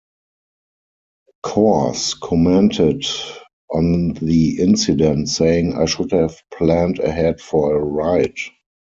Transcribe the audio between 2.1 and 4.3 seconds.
commented on